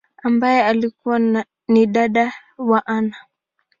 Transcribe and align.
ambaye 0.23 0.63
alikua 0.63 1.19
ni 1.67 1.85
dada 1.85 2.33
wa 2.57 2.87
Anna. 2.87 3.15